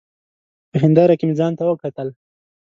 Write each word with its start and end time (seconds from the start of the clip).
په 0.69 0.75
هېنداره 0.83 1.13
کي 1.19 1.25
مي 1.27 1.35
ځانته 1.39 1.63
وکتل! 1.65 2.07